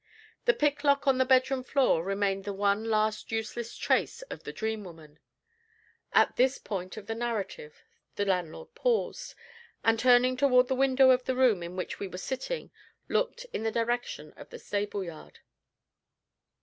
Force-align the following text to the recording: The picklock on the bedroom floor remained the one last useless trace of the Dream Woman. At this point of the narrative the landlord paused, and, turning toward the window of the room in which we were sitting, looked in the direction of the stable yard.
The 0.45 0.55
picklock 0.55 1.05
on 1.05 1.19
the 1.19 1.25
bedroom 1.25 1.61
floor 1.63 2.03
remained 2.03 2.43
the 2.43 2.53
one 2.55 2.85
last 2.85 3.31
useless 3.31 3.77
trace 3.77 4.23
of 4.33 4.41
the 4.41 4.51
Dream 4.51 4.83
Woman. 4.83 5.19
At 6.11 6.37
this 6.37 6.57
point 6.57 6.97
of 6.97 7.05
the 7.05 7.13
narrative 7.13 7.83
the 8.15 8.25
landlord 8.25 8.73
paused, 8.73 9.35
and, 9.83 9.99
turning 9.99 10.37
toward 10.37 10.69
the 10.69 10.73
window 10.73 11.11
of 11.11 11.25
the 11.25 11.35
room 11.35 11.61
in 11.61 11.75
which 11.75 11.99
we 11.99 12.07
were 12.07 12.17
sitting, 12.17 12.71
looked 13.09 13.45
in 13.53 13.61
the 13.61 13.71
direction 13.71 14.33
of 14.37 14.49
the 14.49 14.57
stable 14.57 15.03
yard. 15.03 15.37